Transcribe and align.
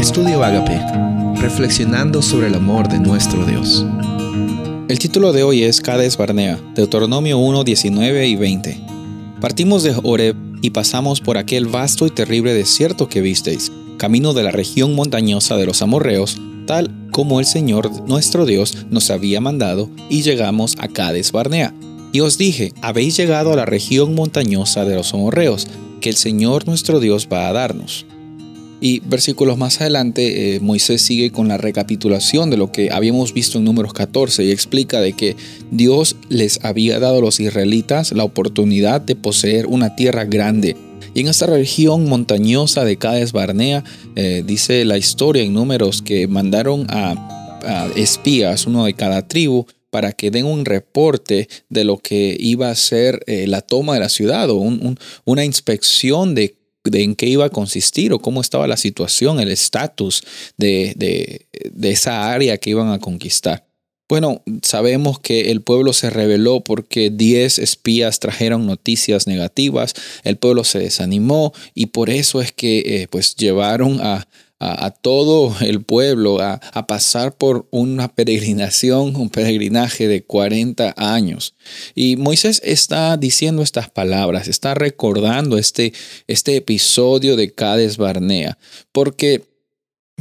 Estudio 0.00 0.42
Agape, 0.42 0.80
reflexionando 1.42 2.22
sobre 2.22 2.46
el 2.46 2.54
amor 2.54 2.88
de 2.88 2.98
nuestro 2.98 3.44
Dios. 3.44 3.84
El 4.88 4.98
título 4.98 5.34
de 5.34 5.42
hoy 5.42 5.62
es 5.62 5.82
Cades 5.82 6.16
Barnea, 6.16 6.58
Deuteronomio 6.74 7.36
1, 7.36 7.64
19 7.64 8.26
y 8.26 8.34
20. 8.34 8.80
Partimos 9.42 9.82
de 9.82 9.94
Horeb 10.02 10.36
y 10.62 10.70
pasamos 10.70 11.20
por 11.20 11.36
aquel 11.36 11.66
vasto 11.66 12.06
y 12.06 12.10
terrible 12.10 12.54
desierto 12.54 13.10
que 13.10 13.20
visteis, 13.20 13.70
camino 13.98 14.32
de 14.32 14.42
la 14.42 14.50
región 14.50 14.94
montañosa 14.94 15.58
de 15.58 15.66
los 15.66 15.82
amorreos, 15.82 16.40
tal 16.66 16.90
como 17.10 17.38
el 17.38 17.44
Señor 17.44 17.90
nuestro 18.08 18.46
Dios 18.46 18.86
nos 18.88 19.10
había 19.10 19.42
mandado, 19.42 19.90
y 20.08 20.22
llegamos 20.22 20.76
a 20.78 20.88
Cades 20.88 21.30
Barnea. 21.30 21.74
Y 22.10 22.20
os 22.20 22.38
dije, 22.38 22.72
habéis 22.80 23.18
llegado 23.18 23.52
a 23.52 23.56
la 23.56 23.66
región 23.66 24.14
montañosa 24.14 24.86
de 24.86 24.94
los 24.94 25.12
amorreos, 25.12 25.68
que 26.00 26.08
el 26.08 26.16
Señor 26.16 26.66
nuestro 26.66 27.00
Dios 27.00 27.28
va 27.30 27.48
a 27.48 27.52
darnos. 27.52 28.06
Y 28.80 29.00
versículos 29.00 29.58
más 29.58 29.80
adelante, 29.80 30.56
eh, 30.56 30.60
Moisés 30.60 31.02
sigue 31.02 31.30
con 31.30 31.48
la 31.48 31.58
recapitulación 31.58 32.48
de 32.48 32.56
lo 32.56 32.72
que 32.72 32.90
habíamos 32.90 33.34
visto 33.34 33.58
en 33.58 33.64
números 33.64 33.92
14 33.92 34.44
y 34.44 34.50
explica 34.50 35.00
de 35.00 35.12
que 35.12 35.36
Dios 35.70 36.16
les 36.30 36.64
había 36.64 36.98
dado 36.98 37.18
a 37.18 37.20
los 37.20 37.40
israelitas 37.40 38.12
la 38.12 38.24
oportunidad 38.24 39.02
de 39.02 39.16
poseer 39.16 39.66
una 39.66 39.96
tierra 39.96 40.24
grande. 40.24 40.76
Y 41.14 41.20
en 41.20 41.28
esta 41.28 41.46
región 41.46 42.08
montañosa 42.08 42.84
de 42.84 42.96
Cades 42.96 43.32
Barnea, 43.32 43.84
eh, 44.16 44.42
dice 44.46 44.84
la 44.84 44.96
historia 44.96 45.42
en 45.42 45.52
números 45.52 46.02
que 46.02 46.26
mandaron 46.26 46.86
a, 46.88 47.26
espías, 47.94 48.66
uno 48.66 48.86
de 48.86 48.94
cada 48.94 49.28
tribu, 49.28 49.66
para 49.90 50.12
que 50.12 50.30
den 50.30 50.46
un 50.46 50.64
reporte 50.64 51.46
de 51.68 51.84
lo 51.84 51.98
que 51.98 52.34
iba 52.40 52.70
a 52.70 52.74
ser 52.74 53.22
eh, 53.26 53.46
la 53.46 53.60
toma 53.60 53.92
de 53.92 54.00
la 54.00 54.08
ciudad 54.08 54.48
o 54.48 54.54
una 55.26 55.44
inspección 55.44 56.34
de 56.34 56.56
de 56.84 57.02
en 57.02 57.14
qué 57.14 57.26
iba 57.26 57.44
a 57.44 57.50
consistir 57.50 58.12
o 58.12 58.20
cómo 58.20 58.40
estaba 58.40 58.66
la 58.66 58.76
situación, 58.76 59.40
el 59.40 59.50
estatus 59.50 60.22
de, 60.56 60.94
de, 60.96 61.46
de 61.70 61.90
esa 61.90 62.32
área 62.32 62.58
que 62.58 62.70
iban 62.70 62.90
a 62.90 62.98
conquistar. 62.98 63.66
Bueno, 64.08 64.42
sabemos 64.62 65.20
que 65.20 65.52
el 65.52 65.60
pueblo 65.60 65.92
se 65.92 66.10
rebeló 66.10 66.62
porque 66.64 67.10
10 67.10 67.60
espías 67.60 68.18
trajeron 68.18 68.66
noticias 68.66 69.28
negativas, 69.28 69.94
el 70.24 70.36
pueblo 70.36 70.64
se 70.64 70.80
desanimó 70.80 71.52
y 71.74 71.86
por 71.86 72.10
eso 72.10 72.40
es 72.40 72.50
que 72.50 72.78
eh, 72.80 73.06
pues 73.08 73.36
llevaron 73.36 74.00
a, 74.00 74.26
a, 74.60 74.90
todo 74.90 75.56
el 75.60 75.82
pueblo 75.82 76.40
a, 76.40 76.60
pasar 76.86 77.34
por 77.34 77.66
una 77.70 78.14
peregrinación, 78.14 79.16
un 79.16 79.30
peregrinaje 79.30 80.06
de 80.06 80.22
40 80.22 80.94
años. 80.96 81.54
Y 81.94 82.16
Moisés 82.16 82.60
está 82.64 83.16
diciendo 83.16 83.62
estas 83.62 83.90
palabras, 83.90 84.48
está 84.48 84.74
recordando 84.74 85.56
este, 85.56 85.94
este 86.26 86.56
episodio 86.56 87.36
de 87.36 87.52
Cades 87.52 87.96
Barnea, 87.96 88.58
porque 88.92 89.49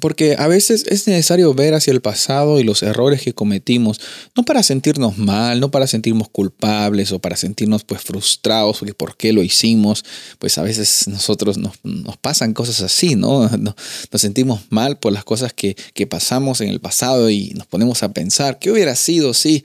porque 0.00 0.36
a 0.38 0.46
veces 0.46 0.84
es 0.88 1.06
necesario 1.06 1.52
ver 1.54 1.74
hacia 1.74 1.92
el 1.92 2.00
pasado 2.00 2.60
y 2.60 2.64
los 2.64 2.82
errores 2.82 3.22
que 3.22 3.32
cometimos, 3.32 4.00
no 4.36 4.44
para 4.44 4.62
sentirnos 4.62 5.18
mal, 5.18 5.60
no 5.60 5.70
para 5.70 5.86
sentirnos 5.86 6.28
culpables 6.28 7.12
o 7.12 7.18
para 7.18 7.36
sentirnos 7.36 7.84
pues 7.84 8.02
frustrados 8.02 8.78
porque 8.78 8.94
por 8.94 9.16
qué 9.16 9.32
lo 9.32 9.42
hicimos, 9.42 10.04
pues 10.38 10.58
a 10.58 10.62
veces 10.62 11.08
nosotros 11.08 11.58
nos, 11.58 11.74
nos 11.82 12.16
pasan 12.16 12.54
cosas 12.54 12.80
así, 12.82 13.14
¿no? 13.16 13.48
Nos, 13.48 13.74
sentimos 14.14 14.60
mal 14.70 14.98
por 14.98 15.12
las 15.12 15.24
cosas 15.24 15.52
que, 15.52 15.76
que 15.94 16.06
pasamos 16.06 16.60
en 16.60 16.68
el 16.68 16.80
pasado 16.80 17.30
y 17.30 17.50
nos 17.50 17.66
ponemos 17.66 18.02
a 18.02 18.12
pensar, 18.12 18.58
¿qué 18.58 18.70
hubiera 18.70 18.96
sido 18.96 19.34
si 19.34 19.64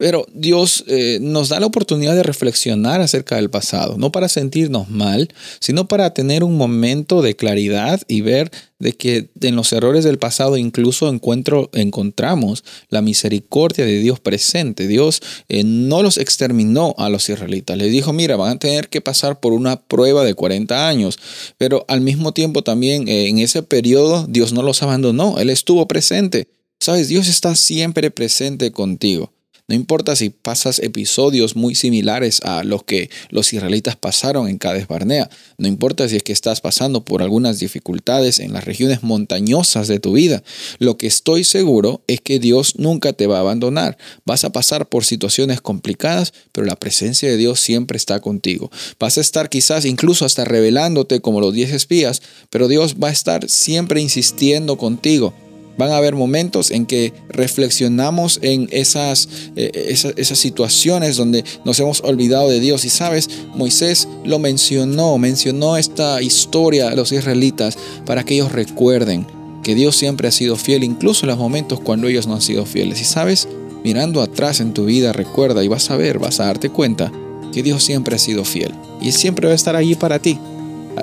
pero 0.00 0.24
Dios 0.32 0.82
eh, 0.86 1.18
nos 1.20 1.50
da 1.50 1.60
la 1.60 1.66
oportunidad 1.66 2.14
de 2.14 2.22
reflexionar 2.22 3.02
acerca 3.02 3.36
del 3.36 3.50
pasado, 3.50 3.98
no 3.98 4.10
para 4.10 4.30
sentirnos 4.30 4.88
mal, 4.88 5.28
sino 5.58 5.88
para 5.88 6.14
tener 6.14 6.42
un 6.42 6.56
momento 6.56 7.20
de 7.20 7.36
claridad 7.36 8.00
y 8.08 8.22
ver 8.22 8.50
de 8.78 8.94
que 8.94 9.28
en 9.42 9.56
los 9.56 9.70
errores 9.74 10.02
del 10.02 10.16
pasado 10.16 10.56
incluso 10.56 11.10
encuentro, 11.10 11.68
encontramos 11.74 12.64
la 12.88 13.02
misericordia 13.02 13.84
de 13.84 13.98
Dios 13.98 14.20
presente. 14.20 14.88
Dios 14.88 15.20
eh, 15.50 15.64
no 15.64 16.02
los 16.02 16.16
exterminó 16.16 16.94
a 16.96 17.10
los 17.10 17.28
israelitas. 17.28 17.76
Les 17.76 17.92
dijo, 17.92 18.14
mira, 18.14 18.36
van 18.36 18.56
a 18.56 18.58
tener 18.58 18.88
que 18.88 19.02
pasar 19.02 19.38
por 19.38 19.52
una 19.52 19.82
prueba 19.82 20.24
de 20.24 20.32
40 20.32 20.88
años. 20.88 21.18
Pero 21.58 21.84
al 21.88 22.00
mismo 22.00 22.32
tiempo 22.32 22.62
también 22.62 23.06
eh, 23.06 23.28
en 23.28 23.38
ese 23.38 23.62
periodo 23.62 24.24
Dios 24.26 24.54
no 24.54 24.62
los 24.62 24.82
abandonó. 24.82 25.38
Él 25.38 25.50
estuvo 25.50 25.86
presente. 25.86 26.48
Sabes, 26.78 27.08
Dios 27.08 27.28
está 27.28 27.54
siempre 27.54 28.10
presente 28.10 28.72
contigo. 28.72 29.30
No 29.70 29.76
importa 29.76 30.16
si 30.16 30.30
pasas 30.30 30.80
episodios 30.80 31.54
muy 31.54 31.76
similares 31.76 32.40
a 32.42 32.64
los 32.64 32.82
que 32.82 33.08
los 33.28 33.52
israelitas 33.52 33.94
pasaron 33.94 34.48
en 34.48 34.58
Cades 34.58 34.88
Barnea. 34.88 35.30
No 35.58 35.68
importa 35.68 36.08
si 36.08 36.16
es 36.16 36.24
que 36.24 36.32
estás 36.32 36.60
pasando 36.60 37.04
por 37.04 37.22
algunas 37.22 37.60
dificultades 37.60 38.40
en 38.40 38.52
las 38.52 38.64
regiones 38.64 39.04
montañosas 39.04 39.86
de 39.86 40.00
tu 40.00 40.14
vida. 40.14 40.42
Lo 40.80 40.98
que 40.98 41.06
estoy 41.06 41.44
seguro 41.44 42.02
es 42.08 42.20
que 42.20 42.40
Dios 42.40 42.80
nunca 42.80 43.12
te 43.12 43.28
va 43.28 43.36
a 43.36 43.42
abandonar. 43.42 43.96
Vas 44.24 44.42
a 44.42 44.50
pasar 44.50 44.88
por 44.88 45.04
situaciones 45.04 45.60
complicadas, 45.60 46.32
pero 46.50 46.66
la 46.66 46.74
presencia 46.74 47.30
de 47.30 47.36
Dios 47.36 47.60
siempre 47.60 47.96
está 47.96 48.18
contigo. 48.18 48.72
Vas 48.98 49.18
a 49.18 49.20
estar 49.20 49.50
quizás 49.50 49.84
incluso 49.84 50.24
hasta 50.24 50.44
revelándote 50.44 51.20
como 51.20 51.40
los 51.40 51.54
diez 51.54 51.72
espías, 51.72 52.22
pero 52.50 52.66
Dios 52.66 52.96
va 53.00 53.06
a 53.06 53.12
estar 53.12 53.48
siempre 53.48 54.00
insistiendo 54.00 54.76
contigo 54.76 55.32
Van 55.80 55.92
a 55.92 55.96
haber 55.96 56.14
momentos 56.14 56.70
en 56.70 56.84
que 56.84 57.14
reflexionamos 57.30 58.38
en 58.42 58.68
esas, 58.70 59.30
eh, 59.56 59.94
esas, 60.18 60.38
situaciones 60.38 61.16
donde 61.16 61.42
nos 61.64 61.80
hemos 61.80 62.02
olvidado 62.02 62.50
de 62.50 62.60
Dios. 62.60 62.84
Y 62.84 62.90
sabes, 62.90 63.30
Moisés 63.54 64.06
lo 64.26 64.38
mencionó, 64.38 65.16
mencionó 65.16 65.78
esta 65.78 66.20
historia 66.20 66.88
a 66.88 66.94
los 66.94 67.12
israelitas 67.12 67.78
para 68.04 68.24
que 68.24 68.34
ellos 68.34 68.52
recuerden 68.52 69.26
que 69.62 69.74
Dios 69.74 69.96
siempre 69.96 70.28
ha 70.28 70.32
sido 70.32 70.56
fiel, 70.56 70.84
incluso 70.84 71.24
en 71.24 71.30
los 71.30 71.38
momentos 71.38 71.80
cuando 71.80 72.08
ellos 72.08 72.26
no 72.26 72.34
han 72.34 72.42
sido 72.42 72.66
fieles. 72.66 73.00
Y 73.00 73.04
sabes, 73.04 73.48
mirando 73.82 74.20
atrás 74.20 74.60
en 74.60 74.74
tu 74.74 74.84
vida, 74.84 75.14
recuerda 75.14 75.64
y 75.64 75.68
vas 75.68 75.90
a 75.90 75.96
ver, 75.96 76.18
vas 76.18 76.40
a 76.40 76.44
darte 76.44 76.68
cuenta 76.68 77.10
que 77.54 77.62
Dios 77.62 77.82
siempre 77.82 78.16
ha 78.16 78.18
sido 78.18 78.44
fiel 78.44 78.74
y 79.00 79.12
siempre 79.12 79.46
va 79.46 79.52
a 79.52 79.56
estar 79.56 79.76
allí 79.76 79.94
para 79.94 80.18
ti. 80.18 80.38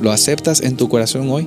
¿Lo 0.00 0.10
aceptas 0.10 0.62
en 0.62 0.76
tu 0.76 0.88
corazón 0.88 1.30
hoy? 1.30 1.46